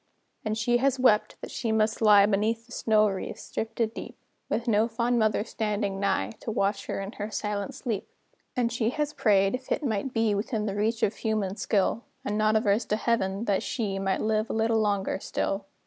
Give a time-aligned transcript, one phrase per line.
[0.43, 4.17] And she has wept, that she must lie Beneath the snow wreaths, drifted deep,
[4.49, 8.09] With no fond mother standing nigh, To watch her in her silent sleep.
[8.55, 12.35] And she has prayed, if it might be Within the reach of human skill, And
[12.35, 15.65] not averse to Heaven, that she Might live a little longer still.